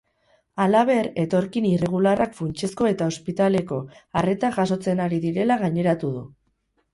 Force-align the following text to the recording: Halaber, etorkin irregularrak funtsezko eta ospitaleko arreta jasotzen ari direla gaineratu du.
Halaber, 0.63 1.09
etorkin 1.23 1.67
irregularrak 1.71 2.33
funtsezko 2.39 2.87
eta 2.93 3.09
ospitaleko 3.13 3.79
arreta 4.23 4.51
jasotzen 4.57 5.05
ari 5.05 5.21
direla 5.29 5.59
gaineratu 5.67 6.11
du. 6.17 6.27